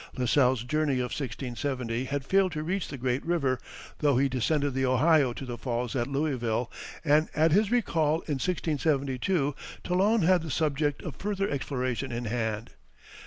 [0.17, 3.59] La Salle's journey of 1670 had failed to reach the great river,
[3.99, 6.71] though he descended the Ohio to the falls at Louisville,
[7.05, 9.53] and at his recall in 1672
[9.83, 12.71] Talon had the subject of further exploration in hand.